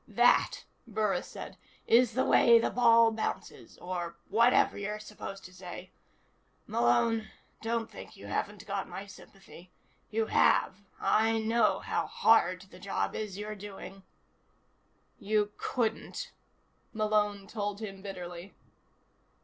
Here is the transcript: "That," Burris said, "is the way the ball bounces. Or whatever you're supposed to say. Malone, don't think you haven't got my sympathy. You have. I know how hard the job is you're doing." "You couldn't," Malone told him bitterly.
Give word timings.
"That," 0.07 0.63
Burris 0.87 1.27
said, 1.27 1.57
"is 1.85 2.13
the 2.13 2.25
way 2.25 2.57
the 2.57 2.71
ball 2.71 3.11
bounces. 3.11 3.77
Or 3.77 4.15
whatever 4.29 4.75
you're 4.75 4.97
supposed 4.97 5.45
to 5.45 5.53
say. 5.53 5.91
Malone, 6.65 7.29
don't 7.61 7.87
think 7.87 8.17
you 8.17 8.25
haven't 8.25 8.65
got 8.65 8.89
my 8.89 9.05
sympathy. 9.05 9.69
You 10.09 10.25
have. 10.25 10.77
I 10.99 11.37
know 11.37 11.81
how 11.81 12.07
hard 12.07 12.61
the 12.71 12.79
job 12.79 13.13
is 13.13 13.37
you're 13.37 13.53
doing." 13.53 14.01
"You 15.19 15.51
couldn't," 15.57 16.31
Malone 16.93 17.45
told 17.45 17.79
him 17.79 18.01
bitterly. 18.01 18.55